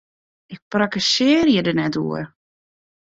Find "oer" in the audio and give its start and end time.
2.05-2.25